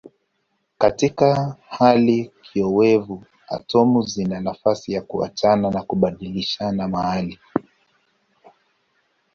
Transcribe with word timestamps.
Katika 0.77 1.55
hali 1.69 2.31
kiowevu 2.41 3.23
atomu 3.47 4.01
zina 4.01 4.39
nafasi 4.39 4.93
ya 4.93 5.01
kuachana 5.01 5.71
na 5.71 5.81
kubadilishana 5.83 6.87
mahali. 6.87 7.39